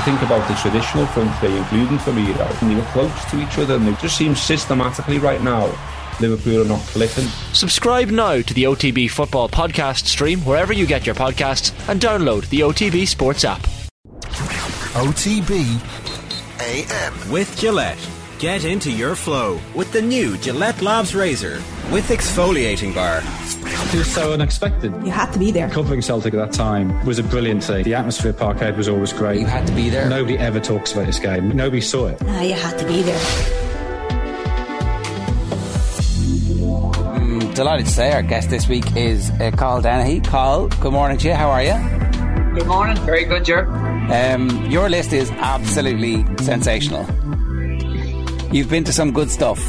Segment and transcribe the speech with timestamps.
[0.00, 3.58] you think about the traditional front three, including Firmino, and they were close to each
[3.58, 5.66] other, and it just seems systematically right now
[6.20, 7.24] Liverpool are not clicking.
[7.52, 12.48] Subscribe now to the OTB Football Podcast stream wherever you get your podcasts and download
[12.48, 13.60] the OTB Sports app.
[14.92, 15.80] OTB
[16.60, 17.30] AM.
[17.30, 18.19] With Gillette.
[18.40, 21.62] Get into your flow with the new Gillette Labs Razor
[21.92, 23.20] with exfoliating bar.
[23.92, 24.94] It was so unexpected.
[25.04, 25.68] You had to be there.
[25.68, 27.84] Covering Celtic at that time was a brilliant thing.
[27.84, 29.40] The atmosphere parkhead was always great.
[29.40, 30.08] You had to be there.
[30.08, 31.54] Nobody ever talks about this game.
[31.54, 32.22] Nobody saw it.
[32.24, 33.20] Ah, you had to be there.
[37.20, 40.20] Mm, delighted to say our guest this week is uh, Carl Dennehy.
[40.20, 41.34] Carl, good morning to you.
[41.34, 41.74] How are you?
[42.54, 42.96] Good morning.
[43.04, 43.66] Very good, Jer.
[44.10, 47.06] Um, your list is absolutely sensational.
[48.52, 49.60] You've been to some good stuff.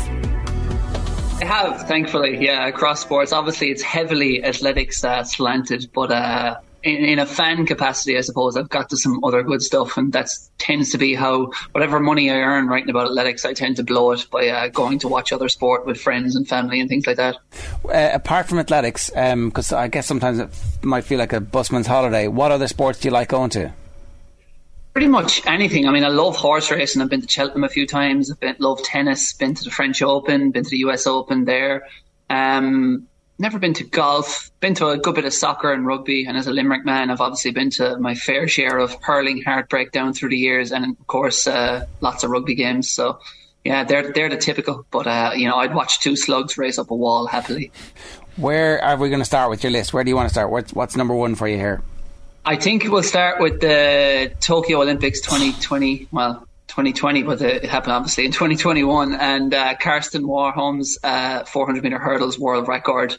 [1.39, 3.31] I have, thankfully, yeah, across sports.
[3.31, 8.57] Obviously, it's heavily athletics uh, slanted, but uh, in, in, a fan capacity, I suppose,
[8.57, 12.31] I've got to some other good stuff, and that tends to be how whatever money
[12.31, 15.31] I earn writing about athletics, I tend to blow it by uh, going to watch
[15.31, 17.37] other sport with friends and family and things like that.
[17.85, 20.49] Uh, apart from athletics, because um, I guess sometimes it
[20.81, 23.73] might feel like a busman's holiday, what other sports do you like going to?
[24.93, 25.87] Pretty much anything.
[25.87, 27.01] I mean, I love horse racing.
[27.01, 28.29] I've been to Cheltenham a few times.
[28.29, 29.33] I've been love tennis.
[29.33, 30.51] Been to the French Open.
[30.51, 31.07] Been to the U.S.
[31.07, 31.87] Open there.
[32.29, 33.07] Um,
[33.39, 34.51] never been to golf.
[34.59, 36.25] Been to a good bit of soccer and rugby.
[36.25, 39.93] And as a Limerick man, I've obviously been to my fair share of hurling heartbreak
[39.93, 42.89] down through the years, and of course, uh, lots of rugby games.
[42.89, 43.19] So.
[43.63, 46.89] Yeah, they're they're the typical, but uh, you know, I'd watch two slugs race up
[46.89, 47.71] a wall happily.
[48.37, 49.93] Where are we going to start with your list?
[49.93, 50.49] Where do you want to start?
[50.49, 51.83] What's, what's number one for you here?
[52.43, 56.07] I think we'll start with the Tokyo Olympics 2020.
[56.11, 59.13] Well, 2020, but it happened obviously in 2021.
[59.13, 63.15] And uh, Karsten Warholm's uh, 400 meter hurdles world record.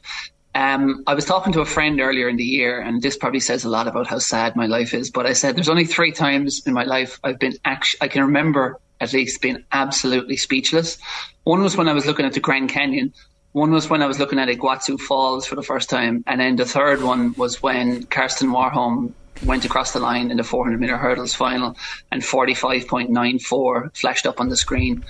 [0.56, 3.64] Um, I was talking to a friend earlier in the year, and this probably says
[3.64, 5.08] a lot about how sad my life is.
[5.08, 8.22] But I said there's only three times in my life I've been actually I can
[8.22, 10.98] remember at least being absolutely speechless.
[11.44, 13.12] One was when I was looking at the Grand Canyon,
[13.52, 16.56] one was when I was looking at Iguazu Falls for the first time, and then
[16.56, 20.96] the third one was when Karsten Warholm went across the line in the 400 meter
[20.96, 21.76] hurdles final,
[22.10, 25.02] and 45.94 flashed up on the screen,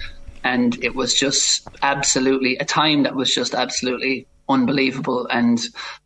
[0.42, 5.26] and it was just absolutely a time that was just absolutely unbelievable.
[5.28, 5.60] And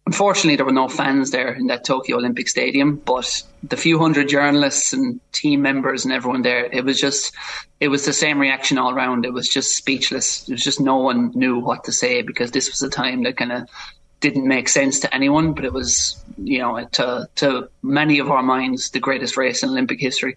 [0.07, 4.29] unfortunately, there were no fans there in that Tokyo Olympic Stadium, but the few hundred
[4.29, 7.35] journalists and team members and everyone there, it was just,
[7.81, 9.25] it was the same reaction all around.
[9.25, 10.49] It was just speechless.
[10.49, 13.37] It was just no one knew what to say because this was a time that
[13.37, 13.69] kind of
[14.21, 18.43] didn't make sense to anyone, but it was, you know, to, to many of our
[18.43, 20.37] minds, the greatest race in Olympic history.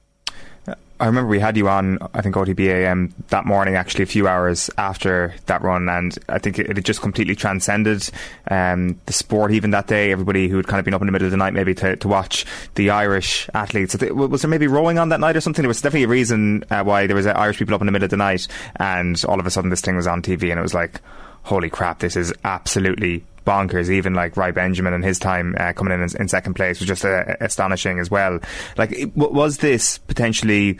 [1.01, 4.69] I remember we had you on, I think, OTBAM that morning, actually, a few hours
[4.77, 8.09] after that run, and I think it, it had just completely transcended
[8.51, 10.11] um, the sport even that day.
[10.11, 11.95] Everybody who had kind of been up in the middle of the night maybe to,
[11.95, 12.45] to watch
[12.75, 13.95] the Irish athletes.
[14.11, 15.63] Was there maybe rowing on that night or something?
[15.63, 17.93] There was definitely a reason uh, why there was uh, Irish people up in the
[17.93, 20.59] middle of the night, and all of a sudden this thing was on TV, and
[20.59, 20.99] it was like,
[21.43, 23.89] holy crap, this is absolutely bonkers.
[23.89, 26.87] Even like Rai Benjamin and his time uh, coming in, in, in second place was
[26.87, 28.39] just uh, astonishing as well.
[28.77, 30.77] Like, it, was this potentially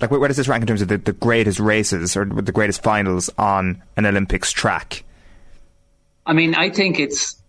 [0.00, 2.82] like where, does this rank in terms of the, the greatest races or the greatest
[2.82, 5.04] finals on an Olympics track?
[6.26, 7.40] I mean, I think it's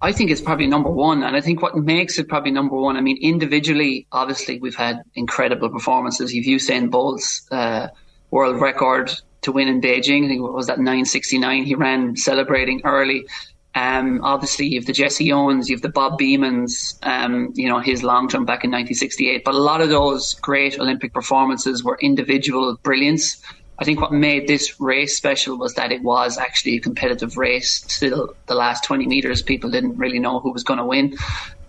[0.00, 1.22] I think it's probably number one.
[1.22, 5.02] And I think what makes it probably number one, I mean, individually, obviously, we've had
[5.14, 6.34] incredible performances.
[6.34, 7.88] You've Usain Bolt's uh,
[8.30, 10.24] world record to win in Beijing.
[10.24, 13.26] I think it was that 969 he ran celebrating early.
[13.74, 17.78] Um, obviously, you have the Jesse Owens, you have the Bob Beamons, um, you know,
[17.78, 19.44] his long jump back in 1968.
[19.44, 23.42] But a lot of those great Olympic performances were individual brilliance.
[23.78, 27.84] I think what made this race special was that it was actually a competitive race.
[27.88, 31.16] Still, the last 20 metres, people didn't really know who was going to win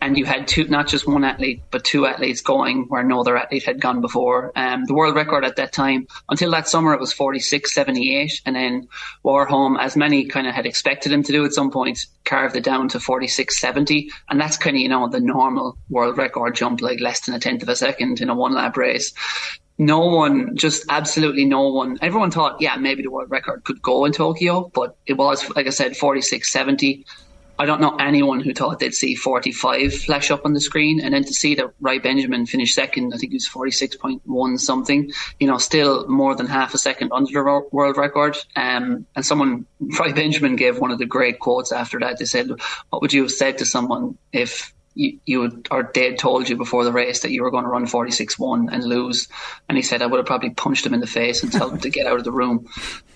[0.03, 3.38] and you had two, not just one athlete, but two athletes going where no other
[3.38, 4.52] athlete had gone before.
[4.53, 8.42] Um, the world record at that time, until that summer, it was 46.78.
[8.46, 8.90] And then
[9.24, 12.66] Warholm, as many kind of had expected him to do at some point, carved it
[12.66, 14.09] down to 46.70.
[14.30, 17.40] And that's kind of, you know, the normal world record jump, like less than a
[17.40, 19.13] tenth of a second in a one lap race
[19.80, 21.98] no one, just absolutely no one.
[22.00, 25.66] Everyone thought, yeah, maybe the world record could go in Tokyo, but it was, like
[25.66, 27.04] I said, 46.70.
[27.59, 31.13] I don't know anyone who thought they'd see 45 flash up on the screen, and
[31.13, 35.11] then to see that Rai Benjamin finished second, I think he was 46.1 something.
[35.39, 38.38] You know, still more than half a second under the world record.
[38.55, 39.65] Um, and someone,
[40.00, 42.17] Rai Benjamin, gave one of the great quotes after that.
[42.17, 42.50] They said,
[42.89, 46.84] "What would you have said to someone if you, you or they told you before
[46.84, 49.28] the race that you were going to run 46-1 and lose.
[49.68, 51.80] And he said, I would have probably punched him in the face and told him
[51.80, 52.68] to get out of the room.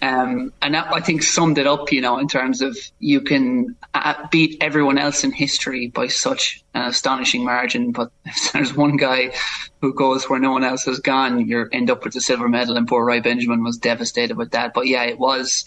[0.01, 3.75] Um, and that, I think, summed it up, you know, in terms of you can
[3.93, 7.91] uh, beat everyone else in history by such an astonishing margin.
[7.91, 9.33] But if there's one guy
[9.81, 12.77] who goes where no one else has gone, you end up with the silver medal.
[12.77, 14.73] And poor Rai Benjamin was devastated with that.
[14.73, 15.65] But yeah, it was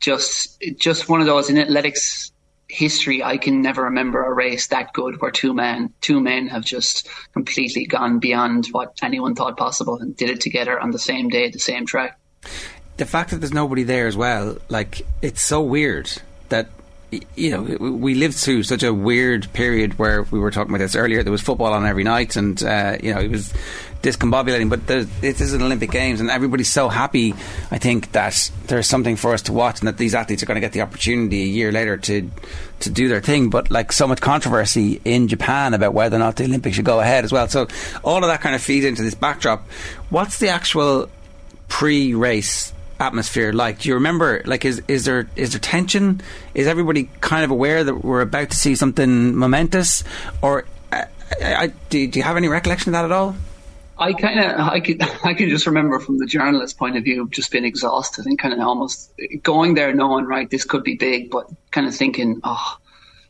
[0.00, 2.32] just, just one of those in athletics
[2.68, 6.64] history, I can never remember a race that good where two men two men have
[6.64, 11.28] just completely gone beyond what anyone thought possible and did it together on the same
[11.28, 12.18] day, the same track.
[12.98, 16.10] The fact that there's nobody there as well, like it's so weird
[16.50, 16.68] that
[17.36, 20.94] you know, we lived through such a weird period where we were talking about this
[20.94, 21.22] earlier.
[21.22, 23.54] There was football on every night, and uh, you know, it was
[24.02, 24.68] discombobulating.
[24.70, 24.80] But
[25.22, 27.34] it is an Olympic Games, and everybody's so happy.
[27.70, 30.56] I think that there's something for us to watch, and that these athletes are going
[30.56, 32.30] to get the opportunity a year later to
[32.80, 33.50] to do their thing.
[33.50, 37.00] But like so much controversy in Japan about whether or not the Olympics should go
[37.00, 37.48] ahead as well.
[37.48, 37.68] So
[38.04, 39.68] all of that kind of feeds into this backdrop.
[40.10, 41.08] What's the actual
[41.68, 43.80] pre-race atmosphere like?
[43.80, 44.42] Do you remember?
[44.44, 46.20] Like, is is there is there tension?
[46.54, 50.04] Is everybody kind of aware that we're about to see something momentous,
[50.42, 51.04] or uh,
[51.42, 53.36] I, do, do you have any recollection of that at all?
[53.98, 57.28] I kind of, I could, I can just remember from the journalist point of view,
[57.30, 59.12] just being exhausted and kind of almost
[59.42, 62.78] going there knowing, right, this could be big, but kind of thinking, oh,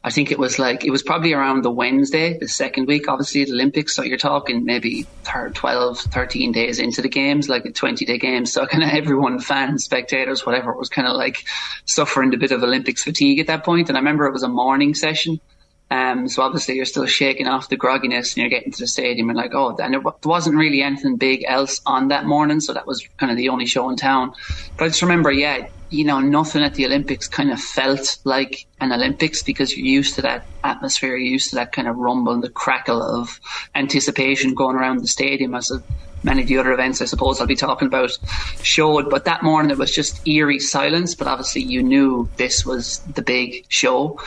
[0.04, 3.44] I think it was like, it was probably around the Wednesday, the second week, obviously,
[3.44, 3.96] the Olympics.
[3.96, 8.46] So you're talking maybe 12, 13 days into the games, like a 20 day game.
[8.46, 11.44] So kind of everyone, fans, spectators, whatever, was kind of like
[11.84, 13.88] suffering a bit of Olympics fatigue at that point.
[13.88, 15.40] And I remember it was a morning session.
[15.90, 19.30] Um, so obviously you're still shaking off the grogginess and you're getting to the stadium
[19.30, 22.60] and like, oh, and there wasn't really anything big else on that morning.
[22.60, 24.32] So that was kind of the only show in town.
[24.76, 28.66] But I just remember, yeah, you know, nothing at the Olympics kind of felt like
[28.80, 32.32] an Olympics because you're used to that atmosphere, you're used to that kind of rumble
[32.32, 33.40] and the crackle of
[33.74, 35.82] anticipation going around the stadium as a,
[36.22, 38.16] many of the other events I suppose I'll be talking about
[38.62, 39.08] showed.
[39.08, 43.22] But that morning it was just eerie silence, but obviously you knew this was the
[43.22, 44.20] big show.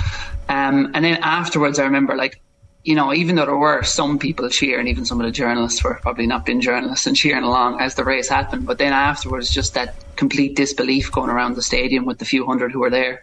[0.50, 2.42] Um, and then afterwards, I remember like,
[2.84, 6.00] you know, even though there were some people cheering, even some of the journalists were
[6.02, 8.66] probably not being journalists and cheering along as the race happened.
[8.66, 12.72] But then afterwards, just that complete disbelief going around the stadium with the few hundred
[12.72, 13.22] who were there.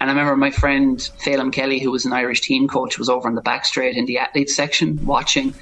[0.00, 3.28] And I remember my friend Phelim Kelly, who was an Irish team coach, was over
[3.28, 5.54] in the back straight in the athletes section watching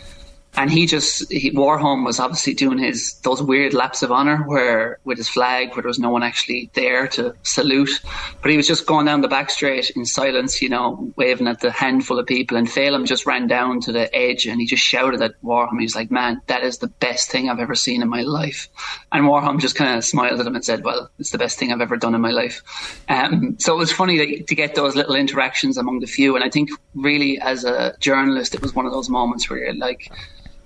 [0.59, 4.99] and he just he, Warholm was obviously doing his those weird laps of honor where
[5.05, 8.03] with his flag where there was no one actually there to salute,
[8.43, 11.61] but he was just going down the back straight in silence, you know, waving at
[11.61, 12.57] the handful of people.
[12.57, 15.79] And Phelim just ran down to the edge and he just shouted at Warholm.
[15.79, 18.69] He was like, "Man, that is the best thing I've ever seen in my life."
[19.13, 21.73] And Warholm just kind of smiled at him and said, "Well, it's the best thing
[21.73, 22.63] I've ever done in my life."
[23.09, 26.45] Um, so it was funny to, to get those little interactions among the few, and
[26.45, 30.11] I think really as a journalist, it was one of those moments where you're like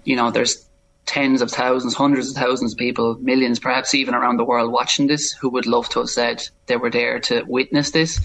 [0.05, 0.69] you know, there's
[1.07, 5.09] tens of thousands, hundreds of thousands of people, millions perhaps even around the world watching
[5.09, 8.21] this who would love to have said they were there to witness this.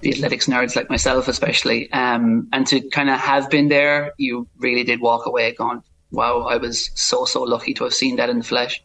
[0.00, 1.90] The athletics nerds like myself, especially.
[1.92, 6.42] Um, and to kind of have been there, you really did walk away going, wow,
[6.42, 8.82] I was so, so lucky to have seen that in the flesh.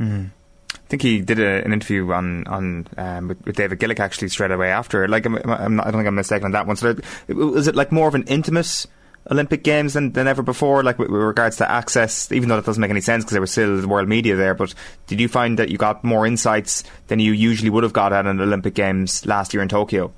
[0.00, 0.30] Mm.
[0.74, 4.28] I think he did a, an interview on on um, with, with, David Gillick actually
[4.28, 5.08] straight away after.
[5.08, 6.76] Like, I'm, I'm not, I don't think I'm mistaken on that one.
[6.76, 6.96] So,
[7.28, 8.86] was it like more of an intimate
[9.30, 12.66] Olympic Games than, than ever before, like with, with regards to access, even though that
[12.66, 14.54] doesn't make any sense because there was still the world media there.
[14.54, 14.74] But
[15.06, 18.26] did you find that you got more insights than you usually would have got at
[18.26, 20.12] an Olympic Games last year in Tokyo?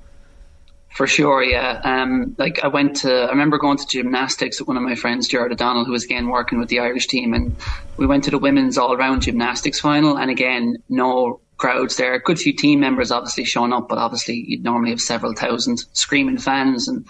[0.95, 1.81] For sure, yeah.
[1.83, 5.27] Um, like I went to, I remember going to gymnastics with one of my friends,
[5.27, 7.53] Gerard O'Donnell, who was again working with the Irish team, and
[7.97, 12.13] we went to the women's all-round gymnastics final, and again, no crowds there.
[12.13, 15.79] A good few team members obviously showing up, but obviously you'd normally have several thousand
[15.91, 17.05] screaming fans, and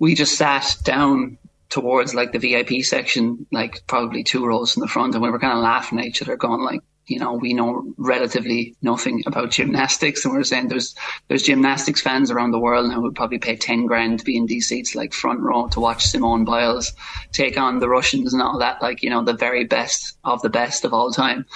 [0.00, 1.38] we just sat down
[1.68, 5.38] towards like the VIP section, like probably two rows in the front, and we were
[5.38, 9.50] kind of laughing at each other, going like, you know, we know relatively nothing about
[9.50, 10.94] gymnastics, and we are saying there's
[11.28, 14.36] there's gymnastics fans around the world now who would probably pay ten grand to be
[14.36, 16.92] in these seats, like front row, to watch Simone Biles
[17.32, 20.50] take on the Russians and all that, like you know, the very best of the
[20.50, 21.46] best of all time.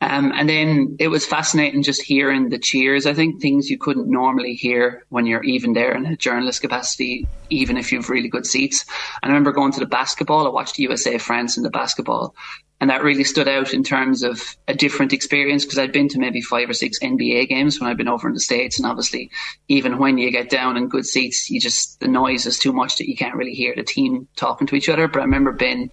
[0.00, 3.04] Um, and then it was fascinating just hearing the cheers.
[3.04, 7.26] I think things you couldn't normally hear when you're even there in a journalist capacity,
[7.50, 8.84] even if you've really good seats.
[9.22, 10.46] I remember going to the basketball.
[10.46, 12.34] I watched USA France in the basketball,
[12.80, 16.18] and that really stood out in terms of a different experience because I'd been to
[16.18, 18.78] maybe five or six NBA games when I'd been over in the States.
[18.78, 19.30] And obviously,
[19.66, 22.96] even when you get down in good seats, you just, the noise is too much
[22.98, 25.08] that you can't really hear the team talking to each other.
[25.08, 25.90] But I remember being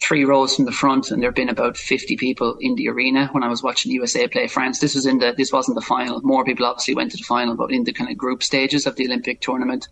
[0.00, 3.42] three rows from the front, and there'd been about 50 people in the arena when
[3.42, 4.80] I was watching USA play France.
[4.80, 6.20] This was in the this wasn't the final.
[6.22, 8.96] More people obviously went to the final, but in the kind of group stages of
[8.96, 9.88] the Olympic tournament.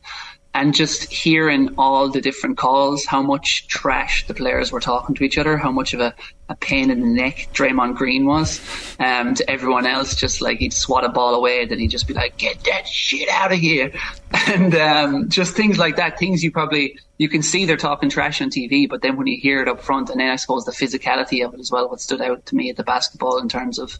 [0.57, 5.23] And just hearing all the different calls, how much trash the players were talking to
[5.23, 6.15] each other, how much of a,
[6.49, 8.59] a pain in the neck Draymond Green was
[8.99, 10.17] um, to everyone else.
[10.17, 13.29] Just like he'd swat a ball away, then he'd just be like, "Get that shit
[13.29, 13.93] out of here,"
[14.49, 16.19] and um, just things like that.
[16.19, 19.39] Things you probably you can see they're talking trash on TV, but then when you
[19.41, 22.01] hear it up front, and then I suppose the physicality of it as well, what
[22.01, 23.99] stood out to me at the basketball in terms of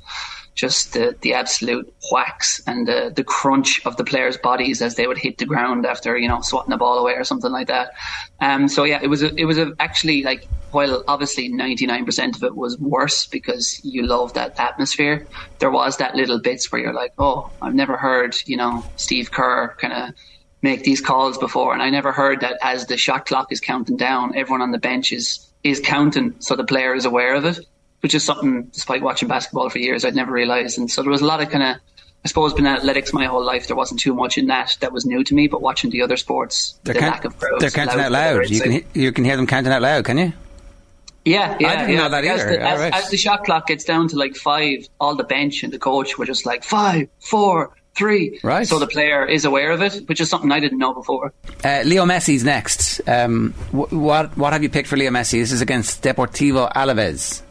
[0.55, 5.07] just the, the absolute whacks and the, the crunch of the players' bodies as they
[5.07, 7.93] would hit the ground after, you know, swatting the ball away or something like that.
[8.41, 12.43] Um, so yeah, it was, a, it was a, actually like, while obviously 99% of
[12.43, 15.27] it was worse because you love that atmosphere,
[15.59, 19.31] there was that little bits where you're like, oh, I've never heard, you know, Steve
[19.31, 20.15] Kerr kind of
[20.63, 21.73] make these calls before.
[21.73, 24.79] And I never heard that as the shot clock is counting down, everyone on the
[24.79, 27.61] bench is, is counting so the player is aware of it
[28.01, 30.79] which is something, despite watching basketball for years, I'd never realised.
[30.79, 31.77] And so there was a lot of kind of,
[32.25, 33.67] I suppose, been athletics my whole life.
[33.67, 35.49] There wasn't too much in that that was new to me.
[35.49, 38.49] But watching the other sports, they're the can- lack of crowds, they're counting out loud.
[38.49, 40.33] You can you can hear them counting out loud, can you?
[41.25, 41.97] Yeah, yeah, I didn't yeah.
[41.97, 42.51] know that as either.
[42.51, 42.95] The, as, Alright.
[42.95, 46.17] as the shot clock gets down to like five, all the bench and the coach
[46.17, 48.39] were just like five, four, three.
[48.43, 48.67] Right.
[48.67, 51.33] So the player is aware of it, which is something I didn't know before.
[51.65, 53.01] Uh, Leo Messi's next.
[53.09, 55.41] Um, wh- what what have you picked for Leo Messi?
[55.41, 57.43] This is against Deportivo Alaves.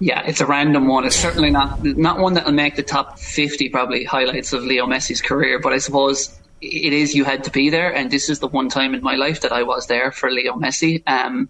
[0.00, 1.04] Yeah, it's a random one.
[1.04, 5.22] It's certainly not not one that'll make the top fifty probably highlights of Leo Messi's
[5.22, 5.60] career.
[5.60, 8.68] But I suppose it is you had to be there, and this is the one
[8.68, 11.02] time in my life that I was there for Leo Messi.
[11.08, 11.48] Um,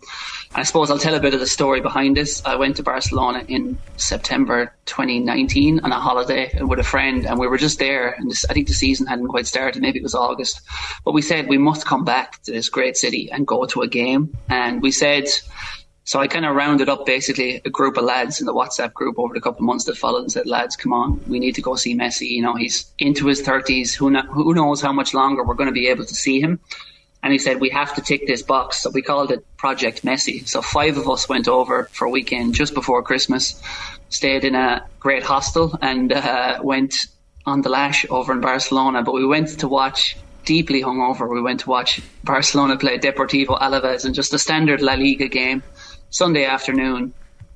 [0.55, 2.43] and I suppose I'll tell a bit of the story behind this.
[2.47, 7.47] I went to Barcelona in September 2019 on a holiday with a friend, and we
[7.47, 8.09] were just there.
[8.11, 9.83] And this, I think the season hadn't quite started.
[9.83, 10.63] Maybe it was August,
[11.05, 13.89] but we said we must come back to this great city and go to a
[13.89, 14.37] game.
[14.49, 15.27] And we said.
[16.05, 19.19] So I kind of rounded up basically a group of lads in the WhatsApp group
[19.19, 21.63] over the couple of months that followed and said, lads, come on, we need to
[21.63, 22.29] go see Messi.
[22.29, 23.95] You know, he's into his 30s.
[23.95, 26.59] Who, kno- who knows how much longer we're going to be able to see him.
[27.23, 28.83] And he said, we have to tick this box.
[28.83, 30.47] So we called it Project Messi.
[30.49, 33.63] So five of us went over for a weekend just before Christmas,
[34.09, 37.07] stayed in a great hostel and uh, went
[37.47, 39.05] on the lash over in Barcelona.
[39.05, 41.33] But we went to watch deeply hungover.
[41.33, 45.63] We went to watch Barcelona play Deportivo Alaves in just a standard La Liga game.
[46.13, 47.13] Sunday afternoon.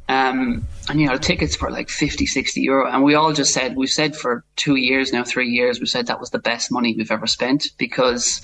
[0.08, 2.90] Um, and you know, tickets for like 50, 60 euro.
[2.90, 6.06] And we all just said, we've said for two years now, three years, we've said
[6.06, 8.40] that was the best money we've ever spent because,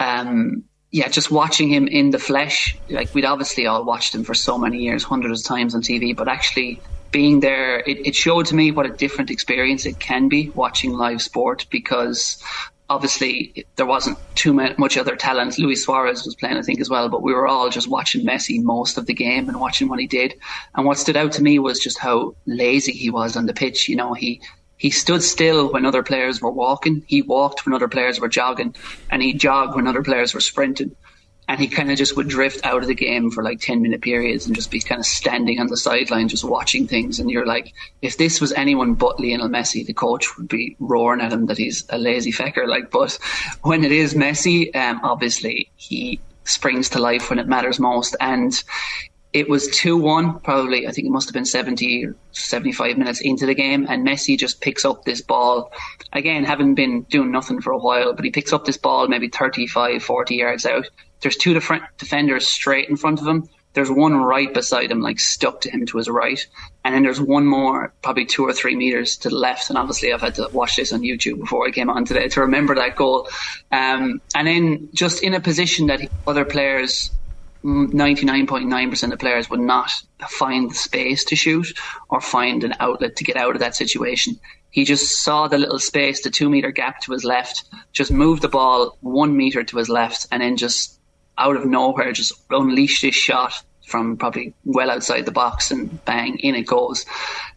[0.00, 4.34] um, yeah, just watching him in the flesh, like we'd obviously all watched him for
[4.34, 6.78] so many years, hundreds of times on TV, but actually
[7.10, 10.92] being there, it, it showed to me what a different experience it can be watching
[10.92, 12.42] live sport because
[12.92, 15.58] obviously there wasn't too much other talent.
[15.58, 18.62] Luis Suarez was playing, I think, as well, but we were all just watching Messi
[18.62, 20.34] most of the game and watching what he did.
[20.74, 23.88] And what stood out to me was just how lazy he was on the pitch.
[23.88, 24.42] You know, he
[24.76, 27.02] he stood still when other players were walking.
[27.06, 28.74] He walked when other players were jogging,
[29.10, 30.94] and he jogged when other players were sprinting.
[31.48, 34.00] And he kind of just would drift out of the game for like 10 minute
[34.00, 37.18] periods and just be kind of standing on the sideline, just watching things.
[37.18, 41.20] And you're like, if this was anyone but Lionel Messi, the coach would be roaring
[41.20, 42.66] at him that he's a lazy fecker.
[42.66, 43.18] Like, but
[43.62, 48.16] when it is Messi, um, obviously he springs to life when it matters most.
[48.20, 48.52] And
[49.32, 53.46] it was 2-1 probably i think it must have been 70 or 75 minutes into
[53.46, 55.72] the game and messi just picks up this ball.
[56.12, 59.28] Again having been doing nothing for a while but he picks up this ball maybe
[59.28, 60.88] 35 40 yards out.
[61.20, 63.48] There's two different defenders straight in front of him.
[63.74, 66.44] There's one right beside him like stuck to him to his right.
[66.84, 69.70] And then there's one more probably two or three meters to the left.
[69.70, 72.40] And obviously i've had to watch this on youtube before i came on today to
[72.40, 73.28] remember that goal.
[73.70, 77.10] Um, and then just in a position that other players
[77.64, 79.90] 99.9% of players would not
[80.28, 81.78] find the space to shoot
[82.08, 84.38] or find an outlet to get out of that situation.
[84.70, 88.42] He just saw the little space, the two meter gap to his left, just moved
[88.42, 90.98] the ball one meter to his left, and then just
[91.38, 96.38] out of nowhere just unleashed his shot from probably well outside the box and bang,
[96.38, 97.04] in it goes.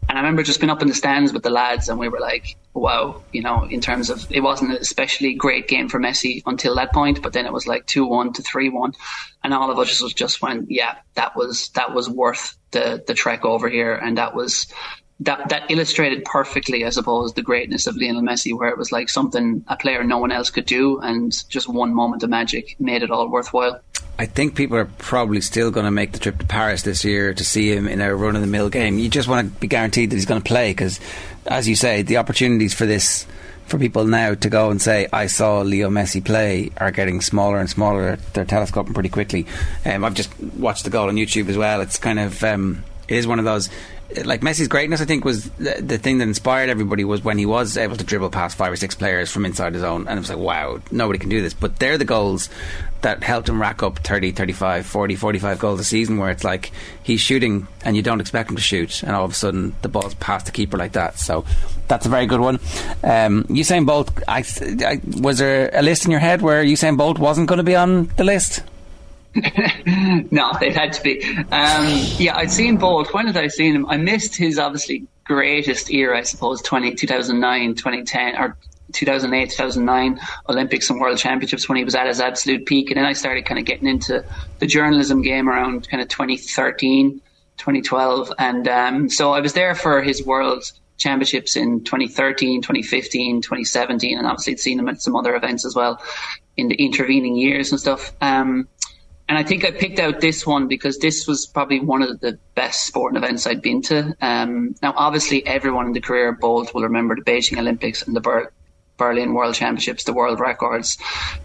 [0.08, 2.20] And I remember just being up in the stands with the lads and we were
[2.20, 6.42] like, wow, you know, in terms of it wasn't an especially great game for Messi
[6.46, 8.94] until that point, but then it was like 2-1 to 3-1
[9.42, 13.14] and all of us just, just went, yeah, that was, that was worth the, the
[13.14, 13.94] trek over here.
[13.94, 14.66] And that was,
[15.20, 19.08] that, that illustrated perfectly, I suppose, the greatness of Lionel Messi, where it was like
[19.08, 23.02] something a player no one else could do and just one moment of magic made
[23.02, 23.80] it all worthwhile.
[24.18, 27.34] I think people are probably still going to make the trip to Paris this year
[27.34, 28.98] to see him in a run of the mill game.
[28.98, 31.00] You just want to be guaranteed that he's going to play because,
[31.46, 33.26] as you say, the opportunities for this
[33.66, 37.58] for people now to go and say I saw Leo Messi play are getting smaller
[37.58, 38.16] and smaller.
[38.32, 39.46] They're telescoping pretty quickly.
[39.84, 41.80] Um, I've just watched the goal on YouTube as well.
[41.80, 43.68] It's kind of um, It is one of those.
[44.24, 47.46] Like Messi's greatness, I think was the, the thing that inspired everybody was when he
[47.46, 50.20] was able to dribble past five or six players from inside his own, and it
[50.20, 51.54] was like, wow, nobody can do this.
[51.54, 52.48] But they're the goals
[53.02, 56.70] that helped him rack up 30, 35, 40, 45 goals a season, where it's like
[57.02, 59.88] he's shooting and you don't expect him to shoot, and all of a sudden the
[59.88, 61.18] ball's past the keeper like that.
[61.18, 61.44] So
[61.88, 62.56] that's a very good one.
[63.02, 64.44] Um, Usain Bolt, I,
[64.84, 67.74] I, was there a list in your head where Usain Bolt wasn't going to be
[67.74, 68.62] on the list?
[70.30, 71.22] no, it had to be.
[71.52, 71.86] Um,
[72.18, 73.12] yeah, I'd seen Bolt.
[73.12, 73.86] When had I seen him?
[73.86, 78.56] I missed his obviously greatest era, I suppose, 20, 2009, 2010, or
[78.92, 82.90] 2008, 2009 Olympics and World Championships when he was at his absolute peak.
[82.90, 84.24] And then I started kind of getting into
[84.58, 87.20] the journalism game around kind of 2013,
[87.58, 88.32] 2012.
[88.38, 90.64] And um, so I was there for his World
[90.98, 95.74] Championships in 2013, 2015, 2017, and obviously I'd seen him at some other events as
[95.74, 96.00] well
[96.56, 98.12] in the intervening years and stuff.
[98.20, 98.66] Um,
[99.28, 102.38] and I think I picked out this one because this was probably one of the
[102.54, 104.14] best sporting events I'd been to.
[104.20, 108.14] Um, now, obviously, everyone in the career of Bolt will remember the Beijing Olympics and
[108.14, 108.52] the Ber-
[108.96, 110.96] Berlin World Championships, the world records,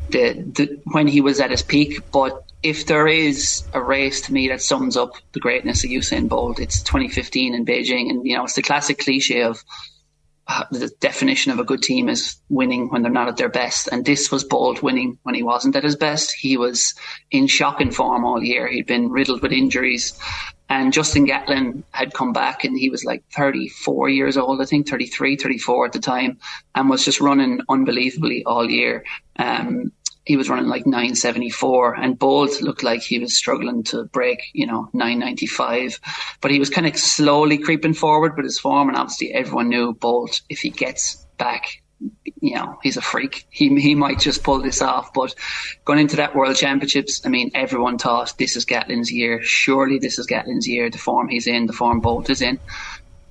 [0.09, 1.99] the, the, when he was at his peak.
[2.11, 6.29] But if there is a race to me that sums up the greatness of Usain
[6.29, 9.63] Bolt, it's 2015 in Beijing, and you know it's the classic cliche of
[10.71, 13.87] the definition of a good team is winning when they're not at their best.
[13.91, 16.33] And this was Bolt winning when he wasn't at his best.
[16.33, 16.93] He was
[17.29, 18.67] in shocking form all year.
[18.67, 20.17] He'd been riddled with injuries.
[20.69, 24.87] And Justin Gatlin had come back and he was like 34 years old, I think
[24.87, 26.39] 33, 34 at the time,
[26.73, 29.03] and was just running unbelievably all year.
[29.35, 29.91] Um,
[30.25, 34.67] he was running like 974 and Bolt looked like he was struggling to break, you
[34.67, 35.99] know, 995.
[36.41, 38.87] But he was kind of slowly creeping forward with his form.
[38.87, 41.81] And obviously everyone knew Bolt, if he gets back,
[42.39, 43.47] you know, he's a freak.
[43.49, 45.11] He, he might just pull this off.
[45.13, 45.33] But
[45.85, 49.41] going into that World Championships, I mean, everyone thought this is Gatlin's year.
[49.41, 50.89] Surely this is Gatlin's year.
[50.89, 52.59] The form he's in, the form Bolt is in.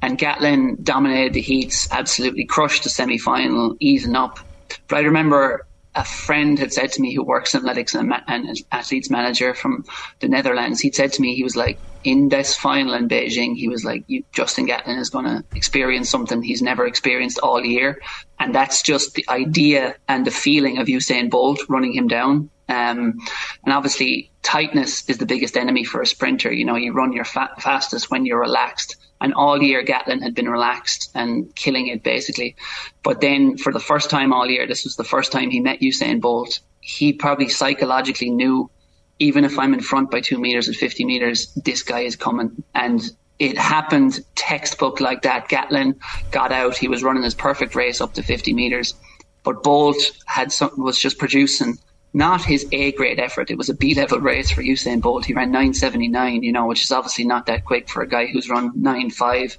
[0.03, 4.41] And Gatlin dominated the heats, absolutely crushed the semi final, easing up.
[4.89, 8.57] But I remember a friend had said to me who works in athletics and, and
[8.71, 9.85] athletes manager from
[10.21, 13.69] the Netherlands, he'd said to me, he was like, in this final in Beijing, he
[13.69, 18.01] was like, Justin Gatlin is going to experience something he's never experienced all year.
[18.39, 22.51] And that's just the idea and the feeling of Usain Bolt running him down.
[22.69, 23.19] Um,
[23.65, 26.51] and obviously, tightness is the biggest enemy for a sprinter.
[26.53, 28.97] You know, you run your fa- fastest when you're relaxed.
[29.21, 32.57] And all year, Gatlin had been relaxed and killing it basically.
[33.03, 35.81] But then, for the first time all year, this was the first time he met
[35.81, 36.61] Usain Bolt.
[36.81, 38.71] He probably psychologically knew,
[39.19, 42.63] even if I'm in front by two meters at 50 meters, this guy is coming.
[42.75, 43.03] And
[43.39, 45.49] it happened textbook like that.
[45.49, 45.97] Gatlin
[46.31, 46.77] got out.
[46.77, 48.95] He was running his perfect race up to 50 meters.
[49.43, 51.79] But Bolt had some, was just producing
[52.13, 53.51] not his A grade effort.
[53.51, 55.25] It was a B level race for Usain Bolt.
[55.25, 58.51] He ran 9.79, you know, which is obviously not that quick for a guy who's
[58.51, 59.57] run 9.5.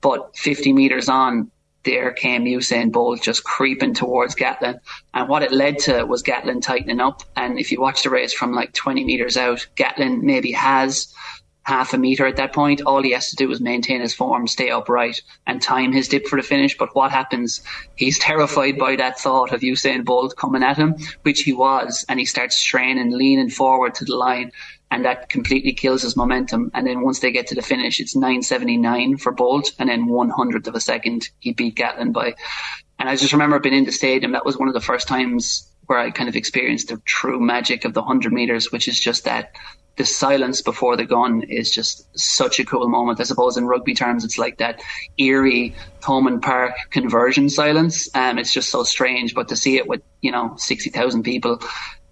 [0.00, 1.50] But 50 meters on,
[1.84, 4.80] there came Usain Bolt just creeping towards Gatlin.
[5.14, 7.22] And what it led to was Gatlin tightening up.
[7.36, 11.12] And if you watch the race from like 20 meters out, Gatlin maybe has
[11.64, 12.82] half a meter at that point.
[12.82, 16.26] All he has to do is maintain his form, stay upright, and time his dip
[16.26, 16.76] for the finish.
[16.76, 17.62] But what happens?
[17.96, 22.18] He's terrified by that thought of Usain Bolt coming at him, which he was, and
[22.18, 24.52] he starts straining, leaning forward to the line.
[24.90, 26.70] And that completely kills his momentum.
[26.74, 30.28] And then once they get to the finish, it's 9.79 for Bolt, and then one
[30.28, 32.34] hundredth of a second he beat Gatlin by.
[32.98, 34.32] And I just remember being in the stadium.
[34.32, 37.84] That was one of the first times where I kind of experienced the true magic
[37.84, 39.52] of the 100 meters, which is just that
[39.96, 43.20] the silence before the gun is just such a cool moment.
[43.20, 44.80] I suppose in rugby terms, it's like that
[45.18, 48.08] eerie Thomond Park conversion silence.
[48.14, 51.60] Um, it's just so strange, but to see it with, you know, 60,000 people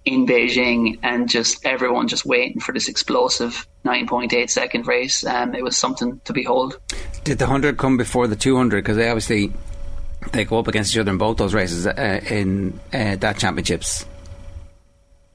[0.04, 5.62] in Beijing and just everyone just waiting for this explosive 9.8 second race, um, it
[5.62, 6.78] was something to behold.
[7.24, 8.82] Did the 100 come before the 200?
[8.82, 9.52] Because they obviously
[10.32, 14.04] they go up against each other in both those races uh, in uh, that championships.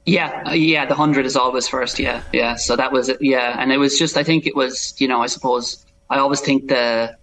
[0.06, 1.98] Yeah, uh, yeah, the hundred is always first.
[1.98, 2.54] Yeah, yeah.
[2.54, 3.18] So that was it.
[3.20, 4.16] Yeah, and it was just.
[4.16, 4.94] I think it was.
[4.98, 7.16] You know, I suppose I always think the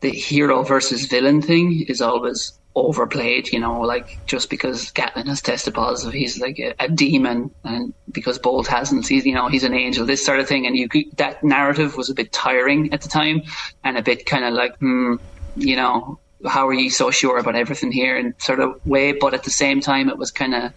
[0.00, 3.52] the hero versus villain thing is always overplayed.
[3.52, 7.94] You know, like just because Gatlin has tested positive, he's like a, a demon, and
[8.10, 10.04] because Bolt hasn't, he's you know he's an angel.
[10.04, 13.42] This sort of thing, and you that narrative was a bit tiring at the time,
[13.84, 15.14] and a bit kind of like, hmm,
[15.54, 19.12] you know, how are you so sure about everything here, and sort of way.
[19.12, 20.72] But at the same time, it was kind of,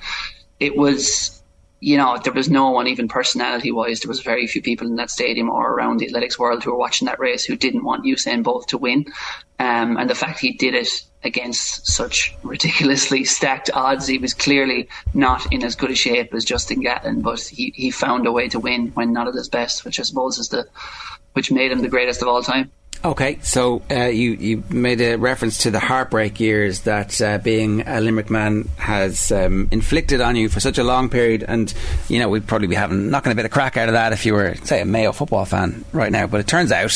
[0.60, 1.39] it was
[1.82, 4.96] you know, there was no one, even personality wise, there was very few people in
[4.96, 8.06] that stadium or around the athletics world who were watching that race who didn't want
[8.06, 9.06] Usain Bolt to win.
[9.60, 10.90] Um, and the fact he did it
[11.24, 16.44] against such ridiculously stacked odds, he was clearly not in as good a shape as
[16.44, 19.86] Justin Gatlin, but he, he found a way to win when not at his best,
[19.86, 20.68] which I suppose is the
[21.34, 22.72] which made him the greatest of all time.
[23.04, 27.88] Okay, so uh, you you made a reference to the heartbreak years that uh, being
[27.88, 31.74] a Limerick man has um, inflicted on you for such a long period, and
[32.10, 34.26] you know we'd probably be having knocking a bit of crack out of that if
[34.26, 36.28] you were, say, a Mayo football fan right now.
[36.28, 36.92] But it turns out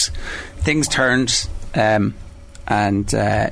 [0.58, 2.16] things turned, um,
[2.68, 3.52] and uh,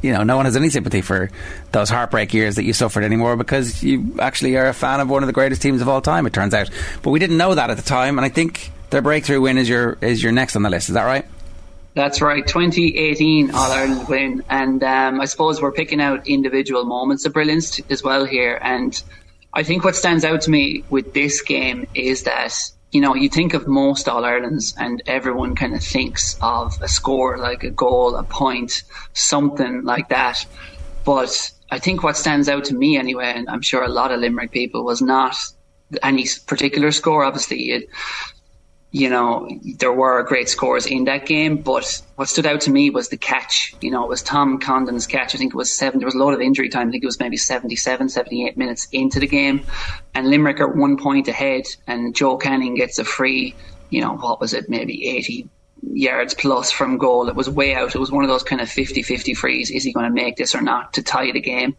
[0.00, 1.30] you know no one has any sympathy for
[1.72, 5.22] those heartbreak years that you suffered anymore because you actually are a fan of one
[5.22, 6.26] of the greatest teams of all time.
[6.26, 6.70] It turns out,
[7.02, 9.68] but we didn't know that at the time, and I think their breakthrough win is
[9.68, 10.88] your is your next on the list.
[10.88, 11.26] Is that right?
[11.94, 17.26] That's right, 2018 All Ireland win, and um, I suppose we're picking out individual moments
[17.26, 18.58] of brilliance as well here.
[18.62, 19.00] And
[19.52, 22.54] I think what stands out to me with this game is that
[22.92, 26.88] you know you think of most All Irelands, and everyone kind of thinks of a
[26.88, 30.46] score like a goal, a point, something like that.
[31.04, 34.20] But I think what stands out to me anyway, and I'm sure a lot of
[34.20, 35.36] Limerick people, was not
[36.02, 37.22] any particular score.
[37.22, 37.88] Obviously, it,
[38.92, 42.90] you know, there were great scores in that game, but what stood out to me
[42.90, 43.74] was the catch.
[43.80, 45.34] You know, it was Tom Condon's catch.
[45.34, 45.98] I think it was seven.
[45.98, 46.88] There was a lot of injury time.
[46.88, 49.64] I think it was maybe 77, 78 minutes into the game.
[50.14, 53.54] And Limerick are one point ahead, and Joe Canning gets a free,
[53.88, 55.48] you know, what was it, maybe 80
[55.94, 57.30] yards plus from goal.
[57.30, 57.94] It was way out.
[57.94, 59.70] It was one of those kind of 50 50 frees.
[59.70, 61.76] Is he going to make this or not to tie the game?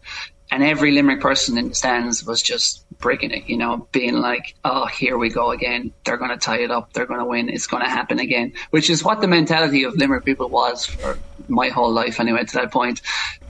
[0.50, 4.54] And every Limerick person in the stands was just breaking it, you know, being like,
[4.64, 5.92] oh, here we go again.
[6.04, 6.92] They're going to tie it up.
[6.92, 7.48] They're going to win.
[7.48, 11.18] It's going to happen again, which is what the mentality of Limerick people was for
[11.48, 13.00] my whole life anyway to that point.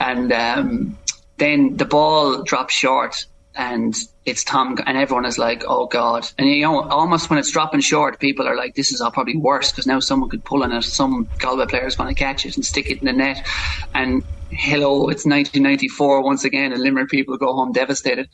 [0.01, 0.99] And um,
[1.39, 3.27] then the ball drops short
[3.57, 7.51] and it's Tom, and everyone is like, "Oh God!" And you know, almost when it's
[7.51, 10.65] dropping short, people are like, "This is all probably worse because now someone could pull
[10.65, 10.83] on it.
[10.83, 13.47] Some Galway player is going to catch it and stick it in the net."
[13.95, 14.25] And
[14.57, 18.29] hello, it's 1994 once again, and Limerick people go home devastated.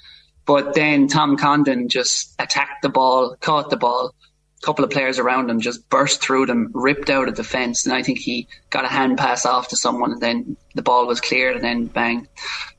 [0.47, 4.15] But then Tom Condon just attacked the ball, caught the ball.
[4.63, 7.87] A couple of players around him just burst through them, ripped out of the fence,
[7.87, 11.07] and I think he got a hand pass off to someone, and then the ball
[11.07, 12.29] was cleared, and then bang,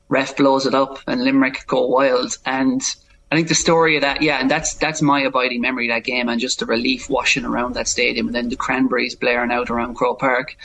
[0.08, 2.38] ref blows it up, and Limerick go wild.
[2.46, 2.80] And
[3.32, 6.04] I think the story of that, yeah, and that's that's my abiding memory of that
[6.04, 9.70] game, and just the relief washing around that stadium, and then the cranberries blaring out
[9.70, 10.56] around Croke Park.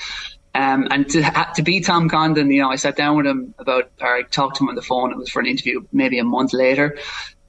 [0.57, 3.91] Um, and to, to be Tom Condon, you know, I sat down with him about,
[4.01, 5.11] or I talked to him on the phone.
[5.11, 6.97] It was for an interview maybe a month later.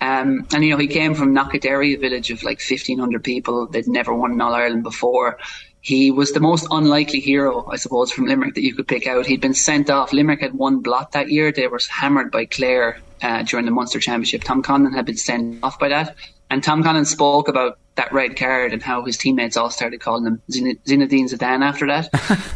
[0.03, 3.67] Um, and, you know, he came from Knockaderry, a village of like 1,500 people.
[3.67, 5.39] They'd never won in All Ireland before.
[5.81, 9.25] He was the most unlikely hero, I suppose, from Limerick that you could pick out.
[9.25, 10.13] He'd been sent off.
[10.13, 11.51] Limerick had one blot that year.
[11.51, 14.45] They were hammered by Clare uh, during the Munster Championship.
[14.45, 16.15] Tom Condon had been sent off by that.
[16.51, 20.25] And Tom Condon spoke about that red card and how his teammates all started calling
[20.25, 22.09] him Zinedine Zidane after that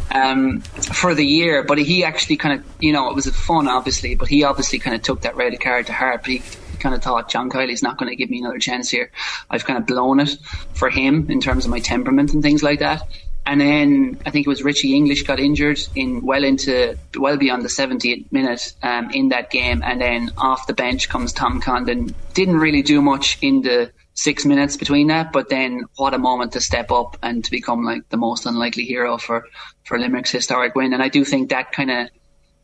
[0.14, 1.64] um, for the year.
[1.64, 4.94] But he actually kind of, you know, it was fun, obviously, but he obviously kind
[4.94, 6.22] of took that red card to heart.
[6.22, 6.42] But he
[6.78, 9.10] kind of thought John Kiely's not going to give me another chance here.
[9.50, 10.36] I've kind of blown it
[10.74, 13.02] for him in terms of my temperament and things like that.
[13.44, 17.64] And then I think it was Richie English got injured in well into well beyond
[17.64, 22.14] the 70th minute um, in that game, and then off the bench comes Tom Condon.
[22.34, 26.52] Didn't really do much in the six minutes between that, but then what a moment
[26.52, 29.48] to step up and to become like the most unlikely hero for
[29.84, 30.92] for Limerick's historic win.
[30.92, 32.08] And I do think that kind of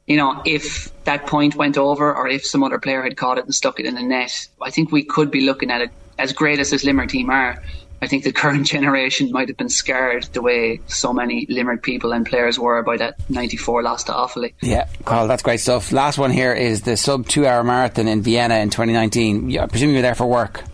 [0.08, 3.44] you know, if that point went over or if some other player had caught it
[3.44, 6.32] and stuck it in the net, I think we could be looking at it as
[6.32, 7.62] great as this Limerick team are.
[8.00, 12.12] I think the current generation might have been scared the way so many Limerick people
[12.12, 14.54] and players were by that 94 loss to Offaly.
[14.60, 15.92] Yeah, Carl, that's great stuff.
[15.92, 19.50] Last one here is the sub two hour marathon in Vienna in 2019.
[19.50, 20.64] Yeah, I presume you were there for work.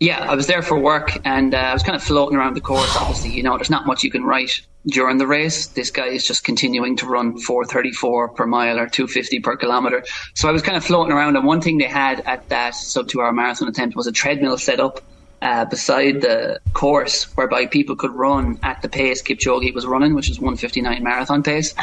[0.00, 2.60] Yeah, I was there for work and uh, I was kind of floating around the
[2.60, 2.96] course.
[2.96, 5.66] Obviously, you know, there's not much you can write during the race.
[5.66, 10.04] This guy is just continuing to run 434 per mile or 250 per kilometre.
[10.34, 13.08] So I was kind of floating around and one thing they had at that sub
[13.08, 15.00] two hour marathon attempt was a treadmill set up
[15.42, 20.30] uh, beside the course whereby people could run at the pace Kipchoge was running, which
[20.30, 21.74] is 159 marathon pace.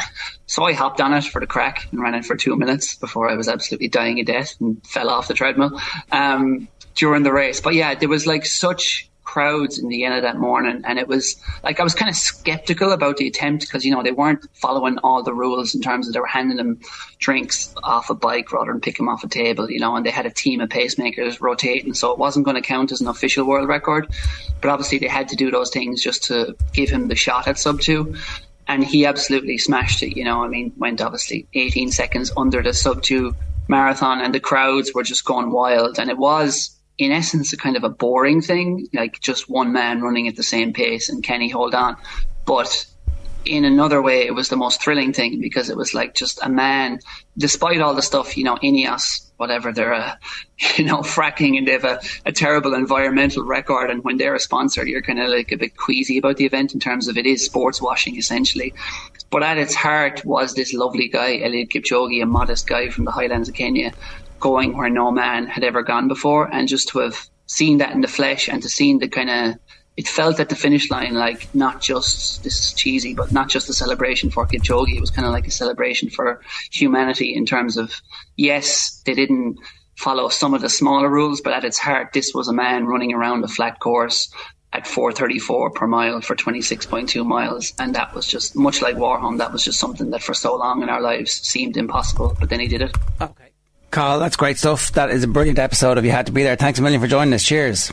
[0.46, 3.30] So I hopped on it for the crack and ran it for two minutes before
[3.30, 5.80] I was absolutely dying of death and fell off the treadmill
[6.12, 7.60] um, during the race.
[7.60, 11.78] But yeah, there was like such crowds in Vienna that morning, and it was like
[11.78, 15.22] I was kind of skeptical about the attempt because you know they weren't following all
[15.22, 16.80] the rules in terms of they were handing them
[17.18, 20.10] drinks off a bike rather than pick them off a table, you know, and they
[20.10, 23.44] had a team of pacemakers rotating, so it wasn't going to count as an official
[23.44, 24.10] world record.
[24.62, 27.58] But obviously they had to do those things just to give him the shot at
[27.58, 28.14] sub two.
[28.68, 30.44] And he absolutely smashed it, you know.
[30.44, 33.34] I mean, went obviously 18 seconds under the sub two
[33.68, 35.98] marathon, and the crowds were just going wild.
[35.98, 40.00] And it was in essence a kind of a boring thing, like just one man
[40.00, 41.96] running at the same pace and Kenny hold on.
[42.46, 42.86] But
[43.48, 46.48] in another way, it was the most thrilling thing because it was like just a
[46.48, 47.00] man,
[47.38, 51.66] despite all the stuff, you know, Ineos, whatever, they're uh, a, you know, fracking and
[51.66, 53.90] they have a, a terrible environmental record.
[53.90, 56.74] And when they're a sponsor, you're kind of like a bit queasy about the event
[56.74, 58.74] in terms of it is sports washing essentially.
[59.30, 63.12] But at its heart was this lovely guy, Eliud Kipchoge, a modest guy from the
[63.12, 63.92] highlands of Kenya,
[64.40, 66.52] going where no man had ever gone before.
[66.52, 69.58] And just to have seen that in the flesh and to see the kind of
[69.96, 73.68] it felt at the finish line like not just this is cheesy, but not just
[73.68, 74.94] a celebration for Kipchoge.
[74.94, 78.00] It was kind of like a celebration for humanity in terms of
[78.36, 79.58] yes, they didn't
[79.96, 83.14] follow some of the smaller rules, but at its heart, this was a man running
[83.14, 84.30] around a flat course
[84.72, 89.38] at 434 per mile for 26.2 miles, and that was just much like Warholm.
[89.38, 92.60] That was just something that for so long in our lives seemed impossible, but then
[92.60, 92.94] he did it.
[93.20, 93.52] Okay.
[93.90, 94.92] Carl, that's great stuff.
[94.92, 96.56] That is a brilliant episode of You Had to Be There.
[96.56, 97.42] Thanks a million for joining us.
[97.42, 97.92] Cheers.